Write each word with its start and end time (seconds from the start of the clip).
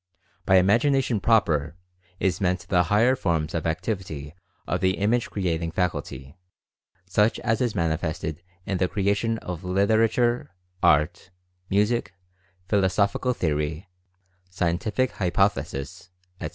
By 0.47 0.55
"imagination 0.55 1.19
proper" 1.19 1.75
is 2.19 2.41
meant 2.41 2.65
the 2.69 2.85
higher 2.85 3.15
forms 3.15 3.53
of 3.53 3.67
activity 3.67 4.33
of 4.65 4.81
the, 4.81 4.97
image 4.97 5.29
creating 5.29 5.69
faculty, 5.69 6.35
such 7.05 7.39
as 7.41 7.61
is 7.61 7.75
manifested 7.75 8.41
in 8.65 8.79
the 8.79 8.87
crea 8.87 9.13
tion 9.13 9.37
of 9.37 9.63
literature, 9.63 10.55
art, 10.81 11.29
music, 11.69 12.15
philosophical 12.67 13.33
theory, 13.33 13.89
sci 14.49 14.65
entific 14.73 15.11
hypothesis, 15.11 16.09
etc. 16.39 16.49